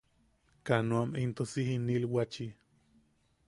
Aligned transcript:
Kanoam 0.65 1.09
into 1.21 1.43
si 1.51 1.61
jinilwachi. 1.67 2.47